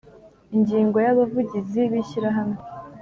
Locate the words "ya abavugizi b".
1.05-1.93